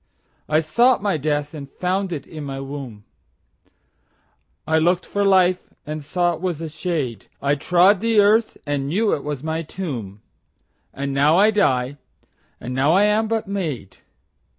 13I 0.49 0.65
sought 0.67 1.03
my 1.03 1.15
death 1.15 1.53
and 1.53 1.69
found 1.69 2.11
it 2.11 2.25
in 2.25 2.43
my 2.43 2.59
womb,14I 4.65 4.81
lookt 4.83 5.05
for 5.05 5.23
life 5.23 5.71
and 5.85 6.03
saw 6.03 6.33
it 6.33 6.41
was 6.41 6.59
a 6.59 6.69
shade,15I 6.69 7.59
trode 7.59 7.99
the 7.99 8.19
earth 8.19 8.57
and 8.65 8.87
knew 8.87 9.13
it 9.13 9.23
was 9.23 9.43
my 9.43 9.61
tomb,16And 9.61 11.11
now 11.11 11.37
I 11.37 11.51
die, 11.51 11.97
and 12.59 12.73
now 12.73 12.93
I 12.93 13.03
am 13.03 13.27
but 13.27 13.47
made. 13.47 13.97